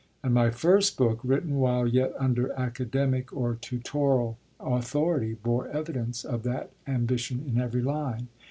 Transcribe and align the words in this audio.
And 0.23 0.33
my 0.33 0.49
first 0.49 0.97
book, 0.97 1.19
written 1.23 1.57
while 1.59 1.85
yet 1.85 2.11
under 2.17 2.51
academic 2.53 3.31
or 3.31 3.53
tutoral 3.53 4.39
authority, 4.59 5.35
bore 5.35 5.67
evidence 5.67 6.25
of 6.25 6.41
that 6.41 6.71
ambition 6.87 7.45
in 7.47 7.61
every 7.61 7.83
line.' 7.83 8.27